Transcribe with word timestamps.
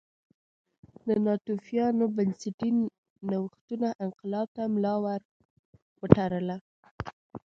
د 1.07 1.09
ناتوفیانو 1.25 2.05
بنسټي 2.15 2.69
نوښتونو 3.29 3.89
انقلاب 4.05 4.47
ته 4.55 4.63
ملا 4.73 4.93
ور 5.03 5.21
وتړله 6.01 6.57